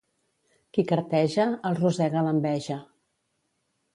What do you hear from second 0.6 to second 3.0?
Qui carteja, el rosega l'enveja.